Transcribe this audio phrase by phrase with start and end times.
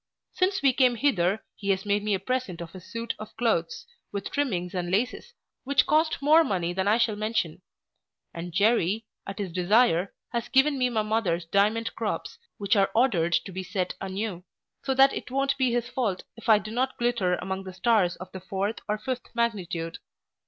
[0.31, 3.85] Since we came hither, he has made me a present of a suit of clothes,
[4.11, 7.61] with trimmings and laces, which cost more money than I shall mention;
[8.33, 13.33] and Jery, at his desire, has given me my mother's diamond crops, which are ordered
[13.33, 14.43] to be set a new;
[14.83, 18.15] so that it won't be his fault if I do not glitter among the stars
[18.15, 19.99] of the fourth or fifth magnitude.